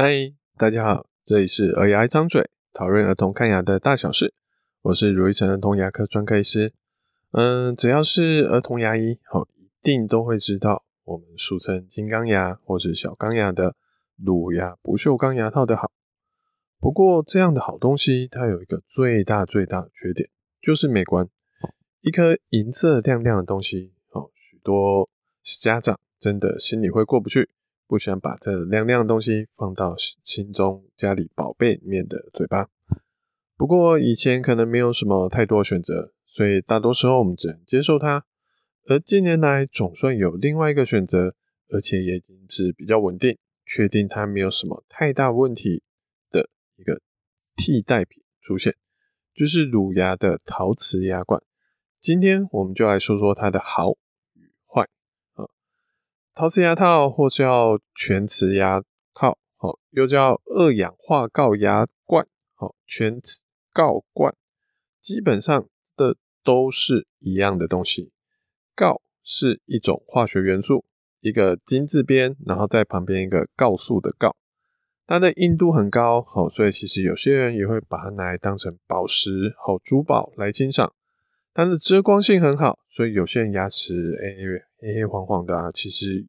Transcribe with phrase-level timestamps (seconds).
[0.00, 4.32] 嗨，大家好，这里是儿牙一张嘴，讨论儿童看牙的大小事。
[4.82, 6.72] 我是如意城儿童牙科专科医师。
[7.32, 13.74] 嗯，只要是儿童牙医，好，一定都会知道我们俗称金刚牙或是小钢牙的
[14.24, 15.90] 乳牙不锈钢牙套的好。
[16.78, 20.30] 不过，这样的好东西，它有一个最大最大的缺点，
[20.62, 21.28] 就是美观。
[22.02, 25.10] 一颗银色亮亮的东西，哦，许多
[25.60, 27.50] 家长真的心里会过不去。
[27.88, 32.68] 不想把这亮亮的东西放到心中家里宝贝里面的嘴巴。
[33.56, 38.24] 不过以前可能没有什么太多选择，所以大多时候我们只能接受它。
[38.86, 41.34] 而近年来总算有另外一个选择，
[41.70, 45.82] 而且也已经是比较稳定，确定它没有什么太大问题
[46.30, 47.00] 的一个
[47.56, 48.76] 替代品出现，
[49.34, 51.42] 就是乳牙的陶瓷牙冠。
[52.00, 53.94] 今天我们就来说说它的好。
[56.38, 58.80] 陶瓷牙套或叫全瓷牙
[59.12, 63.42] 套，好，又叫二氧化锆牙冠，好，全瓷
[63.74, 64.32] 锆冠，
[65.00, 68.12] 基本上的都是一样的东西。
[68.76, 70.84] 锆是一种化学元素，
[71.18, 74.32] 一个金字边，然后在旁边一个锆素的锆，
[75.08, 80.94] 它的硬度很高，好，所以其实有些人也会把它拿来当成宝石、好珠宝来欣赏。
[81.52, 86.26] 它的遮光性很好，所以有些人牙齿诶、欸、黑黑黄黄的啊，其实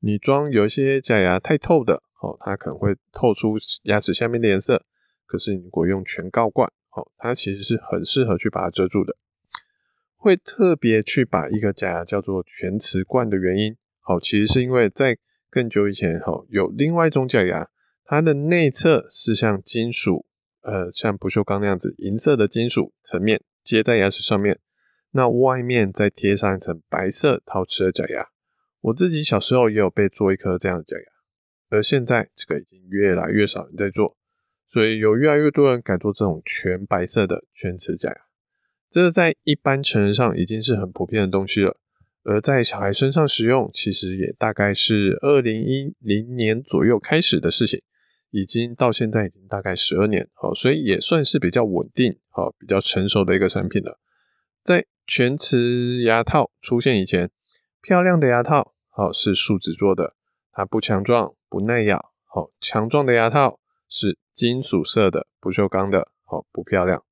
[0.00, 4.84] 你装有一些假牙太透的，哦，它可能会透出牙齿下面的颜色。
[5.26, 9.16] 可是你如果用全锆冠，哦，它其实是很适合去把它遮住的。
[10.16, 15.18] 会特别去把一个假牙叫做全瓷冠的原因，好，其实是因为在
[15.50, 17.68] 更久以前，哈，有另外一种假牙，
[18.04, 20.24] 它的内侧是像金属，
[20.62, 23.42] 呃，像不锈钢那样子银色的金属层面。
[23.64, 24.60] 接在牙齿上面，
[25.16, 28.28] 那外面再贴上一层白色陶瓷的假牙。
[28.82, 31.04] 我自己小时候也有被做一颗这样的假牙，
[31.70, 34.16] 而现在这个已经越来越少人在做，
[34.68, 38.16] 所以有越来越多人改做这种全白色的全瓷假牙。
[38.90, 41.76] 这个在一般成人上已经是很普遍的东西了，
[42.22, 47.82] 而在小孩身上使用，其实也大概是二零一零年左右开始的事情。
[48.30, 53.98] 已经到现在已经大概十二年，好，所以也算是比较稳定，好，比较成熟的一个产品了。
[54.62, 57.30] 在全瓷牙套出现以前，
[57.80, 60.16] 漂亮的牙套，好，是树脂做的，
[60.52, 67.04] 它不强壮，不耐咬，好，强壮的牙套是金属色的，不锈钢的，好，不漂亮。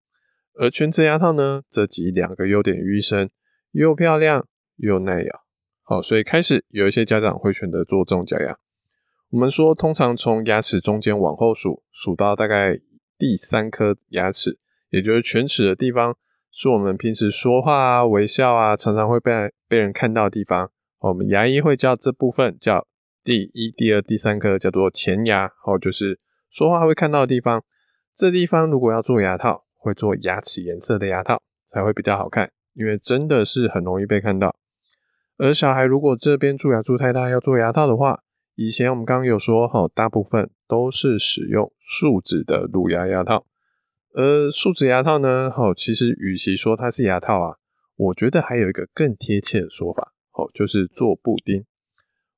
[0.55, 3.31] 而全瓷牙套呢，则集两个优点于一身，
[3.71, 5.45] 又漂亮又耐咬，
[5.83, 8.59] 好，所以开始有一些家长会选择做这种假牙。
[9.31, 12.81] 我们说，通常从牙齿中间往后数，数到大概
[13.19, 14.59] 第三颗牙齿，
[14.91, 16.17] 也就是犬齿的地方，
[16.57, 19.33] 是我们平时说话啊、微笑啊，常常会被
[19.69, 20.71] 被人看到的地方。
[21.01, 22.87] 我们牙医会叫这部分叫
[23.25, 27.65] 第一、第二、第三颗，叫做前牙，哦，就是说话会看到的地方。
[28.15, 34.55] 这地方如果要做牙套，会做牙齿颜色的牙套才会比较好看，因为真的是很容易被看到。
[35.37, 38.21] 而小孩如果这边蛀牙蛀太大，要做牙套的话，
[38.55, 43.45] 以前我们刚刚有说，哈，大部分都是使用树脂的乳牙牙套，
[44.15, 47.57] 而树脂牙套呢，哈，其实与其说它是牙套啊，
[47.97, 51.65] 我觉得还有一个更贴切的说法，哦，就是做布丁。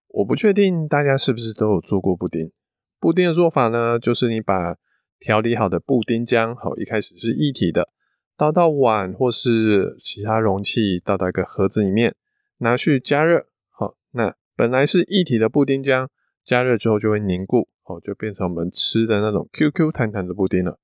[0.09, 2.51] 我不确定大家是不是都有做过布丁。
[2.99, 4.77] 布丁的做法呢，就是你把
[5.21, 7.89] 调理好的布丁浆，好，一开始是液体的，
[8.37, 12.15] 倒到碗或是其他容器，倒到一个盒子里面，
[12.59, 14.35] 拿去加热，好，那。
[14.59, 16.09] 本来是液体的布丁浆，
[16.43, 20.79] 加热之后就会凝固，哦，就变成我们吃的那种 QQ 弹弹的布丁了。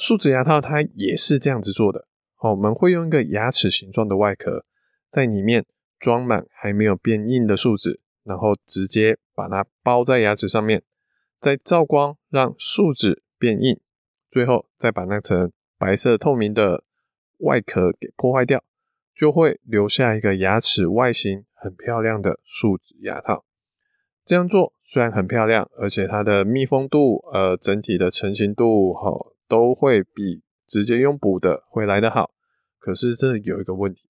[0.00, 2.06] 树脂牙套它也是这样子做的，
[2.38, 4.64] 哦，我们会用一个牙齿形状的外壳，
[5.10, 5.66] 在里面
[5.98, 10.84] 装满还没有变硬的树脂，然后直接把它包在牙齿上面，
[11.40, 13.80] 再照光让树脂变硬，
[14.30, 16.84] 最后再把那层白色透明的
[17.38, 18.62] 外壳给破坏掉，
[19.16, 23.44] 就会留下一个牙齿外形很漂亮的树脂牙套，
[24.24, 32.30] 这样做虽然很漂亮，而且它的密封度、呃，整体的成型度，好、都会比直接用补的会来得好。
[32.78, 34.08] 可是这有一个问题，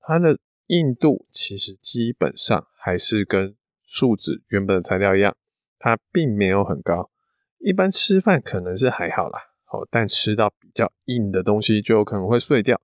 [0.00, 5.36] 它的硬度其实基本上还是跟树脂原本的材料一样，
[5.78, 7.10] 它并没有很高。
[7.58, 12.80] 一般吃饭可能是还好啦，好，但吃到比较硬的东西就有可能会碎掉。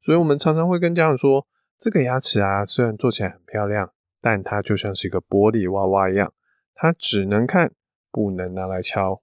[0.00, 1.46] 所以我们常常会跟家长说。
[1.78, 6.32] 这个牙齿啊，虽然做起来很漂亮，但它就像是一个玻璃娃娃一样，
[6.74, 7.70] 它只能看，
[8.10, 9.20] 不能拿来敲。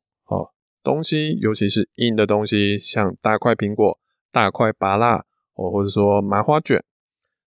[0.83, 3.97] 东西尤其是硬的东西，像大块苹果、
[4.31, 5.25] 大块芭乐，
[5.55, 6.83] 哦，或者说麻花卷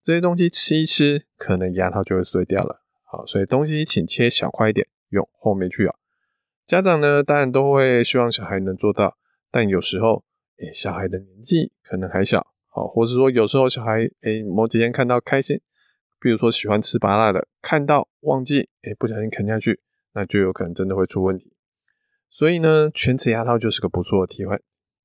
[0.02, 2.82] 这些东西，吃一吃，可能牙套就会碎掉了。
[3.04, 5.96] 好，所以东西请切小块一点，用后面去咬。
[6.66, 9.16] 家长呢，当然都会希望小孩能做到，
[9.50, 10.24] 但有时候，
[10.58, 15.60] 诶，小孩的年纪可能还小，好，或是说有时候小孩，诶，某几天看到开心，
[16.20, 19.80] 比如说喜欢吃芭辣的，看到忘记，诶，不小心啃下去，
[20.14, 21.51] 那就有可能真的会出问题。
[22.32, 24.58] 所以呢，全瓷牙套就是个不错的替换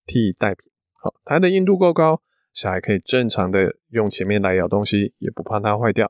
[0.06, 0.71] 替代品。
[0.94, 2.21] 好，它的硬度够高，
[2.53, 6.09] 小孩可以正常的用前面来咬东西，也不怕它坏掉。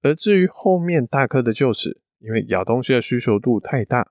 [0.00, 4.10] 而至于后面大颗的臼齿，因为咬东西的需求度太大，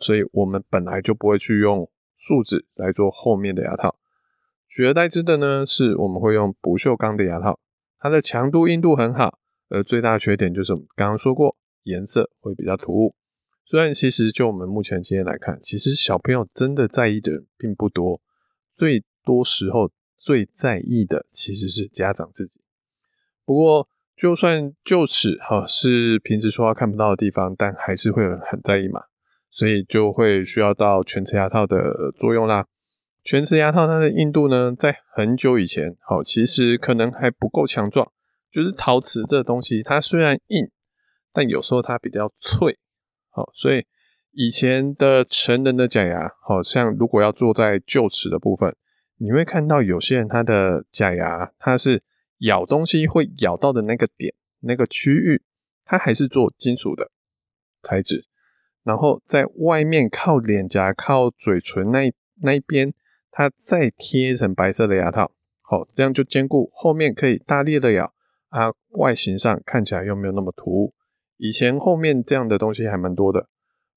[0.00, 3.96] 所以我们本来就不会去用树脂来做后面的牙套。
[4.68, 7.60] 取而代之的呢，是我们会用不锈钢的牙套，
[8.00, 9.38] 它的强度硬度很好，
[9.68, 13.14] 而最大的缺点就是我们刚刚说过，颜色会比较突兀。
[13.70, 18.20] 虽然其实就我们目前经验来看，其实小朋友真的在意的人并不多，
[18.74, 22.60] 最多时候最在意的其实是家长自己。
[23.44, 29.02] 不过，就算臼齿哈是平时说话看不到的地方，但还是会有人很在意嘛，
[29.50, 32.66] 所以就会需要到全瓷牙套的作用啦。
[33.22, 38.10] 全瓷牙套它的硬度呢，在很久以前，好，其实可能还不够强壮。
[38.50, 40.68] 就是陶瓷这东西，它虽然硬，
[41.32, 42.76] 但有时候它比较脆，
[43.40, 43.86] 好，所以
[44.32, 48.76] 以前的成人的假牙，好像如果要做在臼齿的部分，
[49.16, 52.02] 你会看到有些人他的假牙，它是。
[52.40, 55.42] 咬东西会咬到的那个点，那个区域，
[55.84, 57.10] 它还是做金属的
[57.82, 58.24] 材质，
[58.82, 62.10] 然后在外面靠脸颊、靠嘴唇那
[62.40, 62.94] 那一边，
[63.30, 68.10] 它再贴一层白色的牙套，好，这样就兼顾后面可以大力的咬，
[68.48, 70.94] 啊，外形上看起来又没有那么突兀。
[71.40, 73.48] 以前后面这样的东西还蛮多的，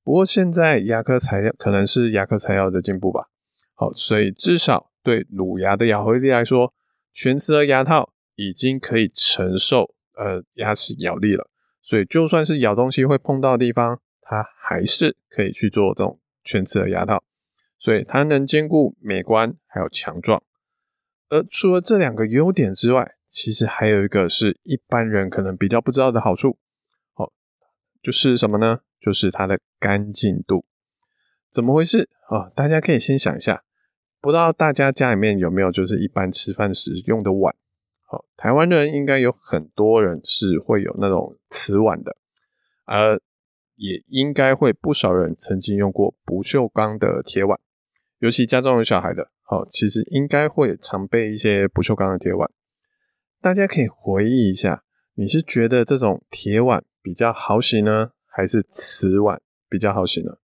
[0.04, 3.28] 不过现在牙科材料可能是牙科材料的进步吧，
[3.76, 6.74] 好，所以至少对乳牙的咬合力来说，
[7.12, 8.10] 全瓷的牙套。
[8.36, 11.48] 已经可以承受呃牙齿咬力了，
[11.84, 17.24] 所以就算是咬东西会碰到的地方，它还是可以去做这种全瓷的牙套，
[17.78, 20.42] 所以它能兼顾美观还有强壮。
[21.30, 26.58] 而除了这两个优点之外，其实还有一个是一般人可能比较不知道的好处，
[28.04, 28.82] 就是什么呢？
[29.02, 30.66] 就是它的干净度。
[31.50, 32.50] 怎么回事啊？
[32.56, 33.64] 大家可以先想一下，
[34.20, 37.56] 不知道大家家里面有没有就是一般吃饭时用的碗？
[38.10, 42.16] 哦台湾人应该有很多人是会有那种瓷碗的，
[42.86, 43.20] 而
[43.76, 47.60] 也应该会不少人曾经用过不锈钢的铁碗，
[48.20, 52.50] 尤其家中有小孩的，好，其实应该会常备一些不锈钢的铁碗。
[53.42, 54.84] 大家可以回忆一下，
[55.16, 59.40] 你是觉得这种铁碗比较好洗呢，还是瓷碗
[59.70, 60.38] 比较好洗呢？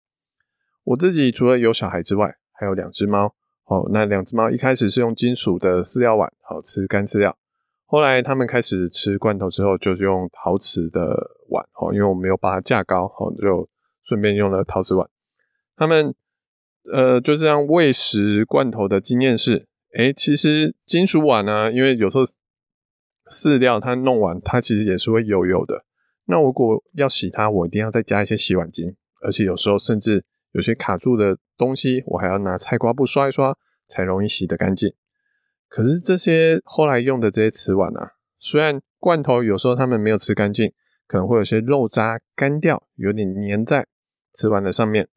[0.83, 7.37] 我自己除了有小孩之外，还有两只猫，哦，那两只猫一开始是用金属的饲料碗，好吃干饲料。
[7.85, 10.99] 后来他们开始吃罐头之后，就是用陶瓷的
[11.49, 13.69] 碗，哦，因为我没有把它架高，哦，就
[14.03, 15.07] 顺便用了陶瓷碗。
[15.75, 16.15] 他们
[16.91, 22.23] 呃就这样喂食罐头的经验是，诶，其实金属碗呢，因为有时候
[23.29, 25.83] 饲料它弄完，它其实也是会油油的。
[26.27, 33.57] 那如果要洗它，我一定要再加一些洗碗精，而且有时候甚至有些卡住的东西，我还要拿菜瓜布刷一刷，
[33.87, 34.93] 才容易洗得干净。
[35.69, 40.73] 可是这些后来用的这些瓷碗啊，虽然罐头有时候他们没有吃干净，
[41.07, 43.87] 可能会有些肉渣干掉，有点粘在
[44.33, 45.07] 瓷碗的上面。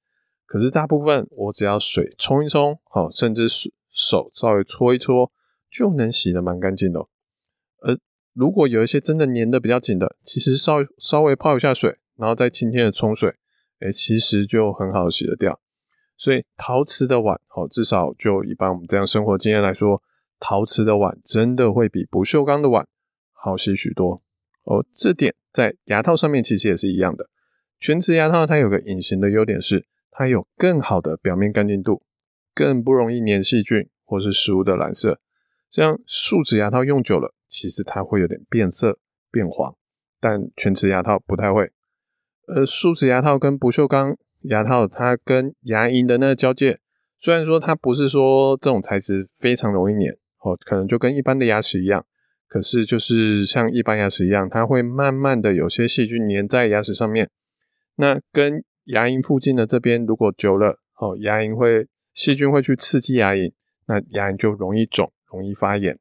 [0.46, 3.48] 可是大部分我只要水冲一冲，好，甚至
[3.92, 5.32] 手稍微搓一搓，
[5.70, 7.00] 就能洗得蛮干净的。
[8.40, 13.34] 如果有一些真的粘得比较紧的，其实稍稍微泡一下水，然后再轻轻的冲水，
[13.80, 15.60] 诶，其实就很好洗得掉。
[16.16, 20.02] 所以陶瓷的碗，好，至少就一般我们这样生活经验来说。
[20.38, 22.88] 陶瓷的碗真的会比不锈钢的碗
[23.34, 24.22] 好洗许多
[24.62, 24.82] 哦。
[24.90, 27.28] 这点在牙套上面其实也是一样的。
[27.78, 32.02] 全瓷牙套它有个隐形的优点是，它有更好的表面干净度，
[32.54, 35.20] 更不容易粘细菌或是食物的染色。
[35.70, 38.98] 像树脂牙套用久了，其实它会有点变色
[39.30, 39.74] 变黄，
[40.20, 41.70] 但全瓷牙套不太会。
[42.46, 46.78] 呃，树脂牙套跟不锈钢牙套，它跟牙龈的那个交界，
[47.18, 50.16] 虽然说它不是说这种材质非常容易粘。
[50.42, 52.06] 哦，可能就跟一般的牙齿一样，
[52.48, 57.28] 可是就是像一般牙齿一样，它会慢慢的有些细菌粘在牙齿上面。
[57.96, 63.52] 那跟牙龈附近的这边，如果久了，哦，牙龈会细菌会去刺激牙龈，
[63.86, 65.98] 那牙龈就容易肿，容易发炎。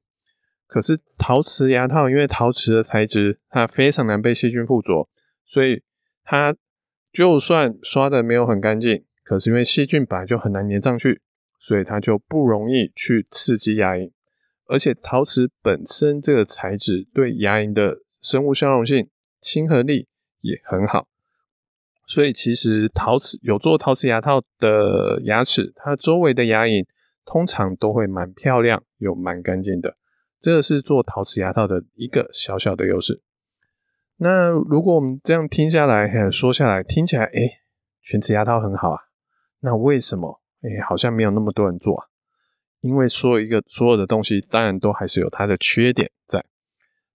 [0.70, 5.10] 可是陶瓷牙套，因为陶瓷的材质，它非常难被细菌附着，
[5.44, 5.82] 所以
[6.24, 6.56] 它
[7.12, 11.22] 就算刷的没有很干净，可是因为细菌本来就很难粘上去，
[11.58, 14.12] 所以它就不容易去刺激牙龈。
[14.68, 19.10] 而且陶瓷本身这个材质对牙龈的生物相容性、
[19.42, 20.08] 亲和力
[20.42, 21.08] 也很好，
[22.06, 26.86] 所以其实陶瓷有做陶瓷牙套的牙齿，它周围的牙龈
[27.26, 29.96] 通常都会蛮漂亮又蛮干净的。
[30.40, 33.22] 这个是做陶瓷牙套的一个小小的优势。
[34.22, 37.60] 那如果我们这样听下来，说下来，听起来，诶，
[38.02, 39.00] 全瓷牙套很好啊。
[39.60, 42.08] 那为什么，诶，好像没有那么多人做啊？
[42.80, 46.46] 因为所有一个所有的东西，当然都还是有它的缺点在。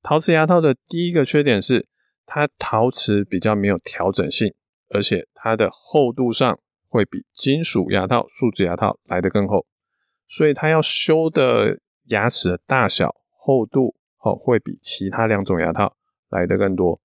[0.02, 1.86] 陶瓷牙套的第一个缺点是，
[2.26, 4.54] 它陶瓷比较没有调整性，
[4.90, 9.66] 而且它的厚度上会比金属牙套、树脂牙套来得更厚，
[10.26, 11.80] 所以它要修的。
[12.04, 15.96] 牙齿的大小、厚度，哦，会比其他两种牙套
[16.30, 17.00] 来得更多。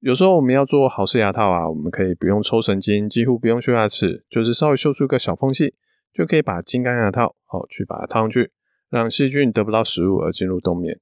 [0.00, 5.74] 有时候我们要做好式牙套啊，我们可以不用抽神经，几乎不用修牙齿，就是稍微修出一个小缝隙，
[6.12, 8.50] 就可以把金刚牙套，好，去把它套上去，
[8.88, 10.98] 让细菌得不到食物而进入冬眠。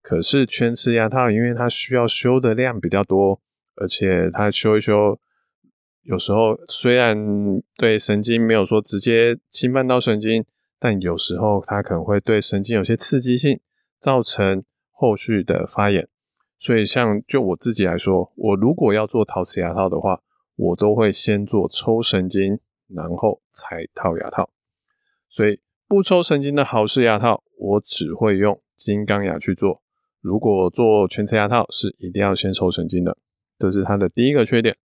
[0.00, 3.40] 可是全瓷牙套，因为它需要修的量比较多，
[3.76, 5.18] 而且它修一修，
[6.02, 7.16] 有时候虽然
[7.76, 10.44] 对神经没有说直接侵犯到神经。
[10.80, 13.60] 但有时候它可能会对神经有些刺激性，
[13.98, 16.08] 造成后续的发炎。
[16.58, 20.20] 所以像就我自己来说，我如果要做陶瓷牙套的话，
[20.56, 22.58] 我都会先做抽神经，
[22.88, 24.50] 然后才套牙套。
[25.28, 29.82] 所以不抽神经的好式牙套，我只会用金刚牙去做。
[30.20, 33.16] 如果做全瓷牙套，是一定要先抽神经的，
[33.56, 34.76] 这是它的第一个缺点。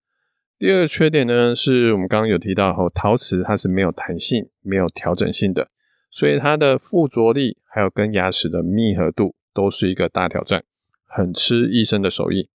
[0.60, 5.70] 第二个缺点呢，是我们刚刚有提到，陶瓷它是没有弹性、没有调整性的。
[6.14, 10.64] 所以它的附着力，还有跟牙齿的密合度，都是一个大挑战，
[11.08, 12.52] 很吃医生的手艺。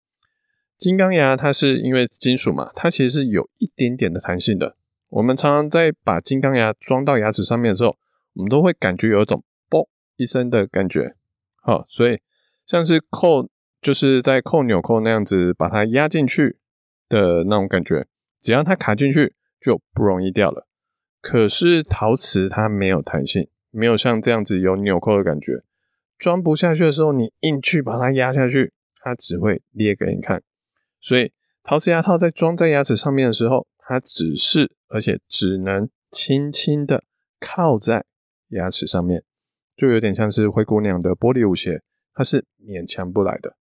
[0.76, 4.76] 金刚牙它是因为金属嘛，它其实是有一点点的弹性的。
[5.08, 7.96] 我们常常在把金刚牙装到牙齿上面的时候，
[8.34, 11.16] 我们都会感觉有一种“啵”一声的感觉。
[11.56, 12.20] 好，所以
[12.64, 13.48] 像是扣，
[13.82, 16.58] 就是在扣纽扣那样子把它压进去
[17.08, 18.06] 的那种感觉，
[18.40, 20.67] 只要它卡进去，就不容易掉了。
[21.20, 25.62] 可是陶瓷它没有弹性，没有像这样子有纽扣的感觉，
[26.16, 28.72] 装不下去的时候，你硬去把它压下去，
[29.02, 30.42] 它只会裂给你看。
[31.00, 31.32] 所以
[31.62, 37.04] 陶瓷牙套在装在牙齿上面的时候，它只是而且只能轻轻的
[37.40, 38.04] 靠在
[38.48, 39.22] 牙齿上面，
[39.76, 41.82] 就有点像是灰姑娘的玻璃舞鞋，
[42.14, 43.56] 它是勉强不来的。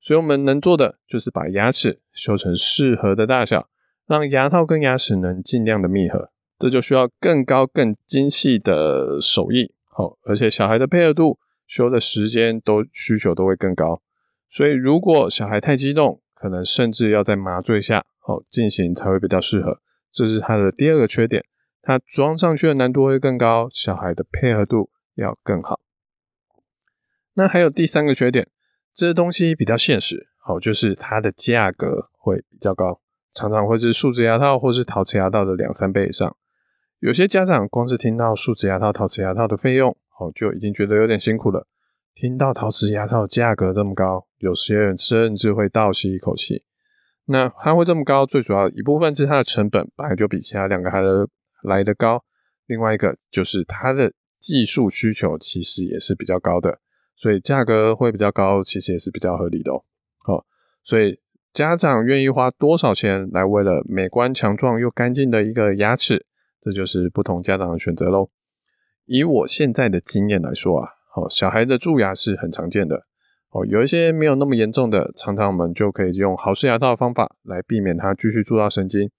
[0.00, 3.68] 所以我们能做的就是把牙齿修成适合的大小，
[4.06, 6.30] 让牙套跟牙齿能尽量的密合。
[6.58, 14.02] 这就需要更高、更精细的手艺，好，而且小孩的配合度、修的时间都需求都会更高。
[14.48, 19.80] 所以，如果小孩太激动，可能甚至要在麻醉下，好进行才会比较适合。
[20.10, 21.44] 这是它的第二个缺点，
[21.82, 25.80] 它装上去的难度会更高，小孩的配合度要更好。
[27.34, 28.48] 那还有第三个缺点，
[28.92, 33.00] 这东西比较现实，好，就是它的价格会比较高，
[33.32, 36.36] 常常会是树脂牙套或是陶瓷牙套的两三倍以上。
[37.00, 41.64] 有些家长光是听到树脂牙套、陶瓷牙套的费用，哦，就已经觉得有点辛苦了。
[42.12, 46.64] 听到陶瓷牙套价格这么高，有些人甚至会倒吸一口气。
[47.26, 51.00] 那它会这么高，最主要一部分是它的成本本来就比其他两个还
[51.62, 52.24] 来得高，
[52.66, 56.80] 另外一个就是它的技术需求其实也是比较高的，
[57.14, 59.84] 所以价格会比较高，其实也是比较合理的哦。
[60.18, 60.44] 好，
[60.82, 61.20] 所以
[61.52, 66.26] 家长愿意花多少钱来为了美观、强壮又干净的一个牙齿？
[66.60, 68.30] 这就是不同家长的选择喽。
[69.06, 73.06] 以我现在的经验来说啊，好，小孩的蛀牙是很常见的。
[73.50, 79.10] 哦，有一些没有那么严重的，常常我们就可以用豪氏牙套的方法来避免它继续蛀到神经。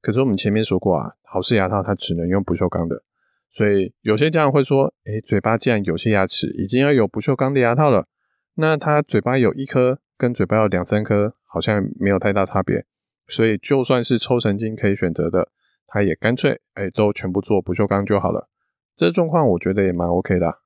[0.00, 3.02] 可是我们前面说过啊，豪氏牙套它只能用不锈钢的，
[3.50, 8.06] 所以有些家长会说，诶，嘴巴既然有些牙齿已经要有不锈钢的牙套了，
[8.54, 12.86] 那他嘴巴有一颗跟嘴巴有两三颗好像没有太大差别，
[13.26, 15.50] 所以就算是抽神经可以选择的。
[15.94, 18.48] 他也干脆哎，都全部做不锈钢就好了。
[18.96, 20.58] 这状况我觉得也蛮 OK 的。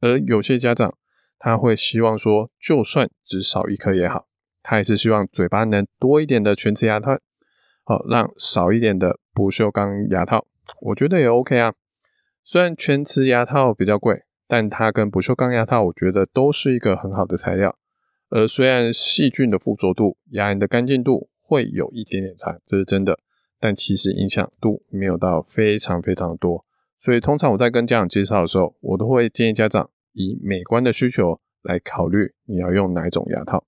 [0.00, 0.92] 而有些家长
[1.38, 4.26] 他会希望说，就算只少一颗也好，
[4.60, 7.16] 他也是希望嘴巴能多一点的全瓷牙套，
[7.84, 10.44] 好让少一点的不锈钢牙套。
[10.80, 11.72] 我觉得也 OK 啊。
[12.42, 17.78] 虽然全瓷牙套比较贵，但它跟不锈钢牙套，我觉得都是一个很好的材料。
[18.30, 23.16] 而虽然细菌的附着度、牙龈的干净度会有一点点差，这是真的。
[23.60, 26.64] 但其实影响度没有到非常非常多，
[26.96, 33.66] 所以通常我在跟家长介绍的时候，我都会建议家长以美观的需求来考虑你要用哪一种牙套。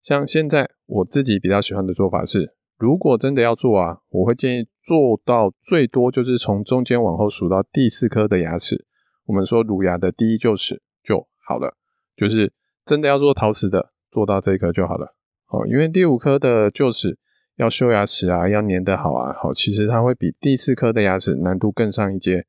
[0.00, 8.86] 像现在我自己比较喜欢的做法是，如果真的要做啊，我会建议做到最多就是从中间往后数到第四颗的牙齿，
[9.26, 11.76] 我们说乳牙的第一臼齿就好了，
[12.16, 12.54] 就是
[12.86, 15.14] 真的要做陶瓷的，做到这一颗就好了。
[15.48, 17.18] 哦，因为第五颗的臼齿。
[17.60, 22.46] 要修牙齿啊，要粘得好啊，好，其实它会比第四颗的牙齿难度更上一阶，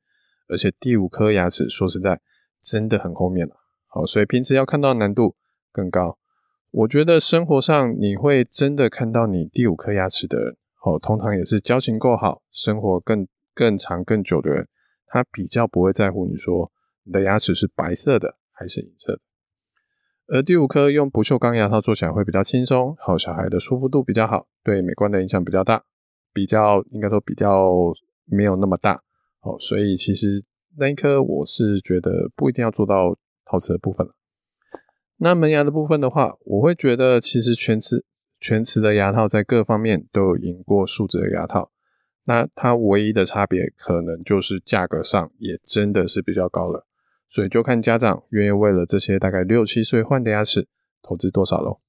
[0.48, 2.18] 而且第五颗牙齿说实在
[2.62, 3.54] 真的很后面了，
[3.88, 5.36] 好，所以平时要看到难度
[5.70, 6.16] 更高。
[6.70, 14.66] 我觉得生活上你会真的看到你第五颗牙齿的人，好，通常也是交情够好，生活更更长更久的人，
[15.08, 16.72] 他比较不会在乎你说
[17.04, 19.20] 你的牙齿是白色的还是银色的。
[20.32, 25.84] 而第五颗用不锈钢牙套做起来会比较轻松，好，小孩的舒服度比较好，对美观的影响比较大，
[26.32, 27.70] 比较应该说比较
[28.24, 29.02] 没有那么大，
[29.40, 30.42] 好，所以其实
[30.78, 34.08] 那一颗我是觉得不一定要做到陶瓷的部分。
[35.18, 38.02] 那门牙的部分的话，我会觉得其实全瓷
[38.40, 41.70] 全瓷的牙套在各方面都有赢过树脂的牙套，
[42.24, 46.86] 那它唯一的差别可能就是价格上也真的是比较高了。
[47.32, 50.68] 所以就看家长愿意为了这些大概六七岁换的牙齿
[51.00, 51.80] 投资多少喽。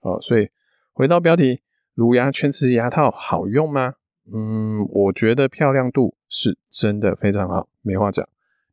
[0.00, 0.50] 好，所以
[0.92, 1.62] 回到标题，
[1.94, 3.94] 乳牙全瓷牙套好用吗？
[4.30, 8.28] 嗯，我觉得漂亮度是真的非常好，没话讲。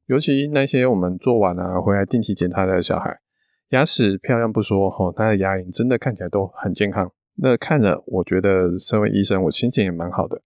[0.08, 3.22] 尤其那些我们做完啊回来定期检查的小孩，
[3.70, 7.10] 牙齿漂亮不说，吼，他的牙龈真的看起来都很健康。
[7.36, 10.42] 那看了，我觉得身为医生，我心情也蛮好的。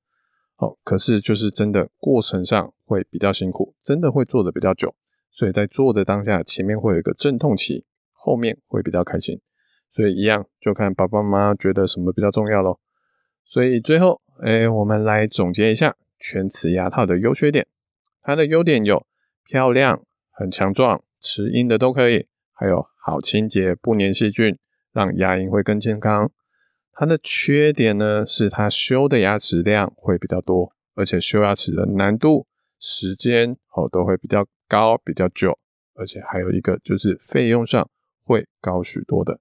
[0.56, 4.94] 好，可是就是真的过程上会比较辛苦，真的会做的比较久。
[5.34, 9.42] 所以在做的当下，前面会有一个阵痛期，后面会比较开心。
[9.90, 12.80] 所以一样，就看爸爸妈妈觉得什么比较重要咯。
[13.44, 17.68] 所以最后，哎，我们来总结一下全瓷牙套的优缺点。
[18.22, 19.06] 它的优点有
[19.44, 24.58] 漂亮、很强壮、齿印的都可以，还有好清洁、不粘细菌，
[24.94, 26.32] 让牙龈会更健康。
[26.94, 32.48] 它的缺点呢，是它修的牙齿量会比较多，而且修牙齿的难度、
[32.80, 35.58] 时间哦都会比较高比较久，
[35.96, 37.90] 而且还有一个就是费用上
[38.24, 39.40] 会高许多的，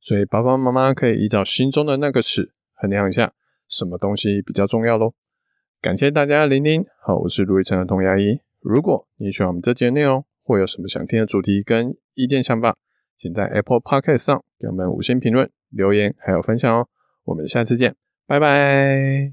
[0.00, 3.32] 所以爸爸妈妈可以依照心中的那个尺衡量一下
[3.68, 5.14] 什么东西比较重要喽。
[5.80, 8.40] 感谢大家的聆听，好，我是卢奕成的童牙医。
[8.60, 12.76] 如果你喜欢我们这节内容，或有什么想听的主题跟意见想法，
[13.16, 16.86] 请在 Apple Podcast 上给我们五星评论、留言还有分享哦。
[17.24, 17.94] 我们下次见，
[18.26, 19.32] 拜拜。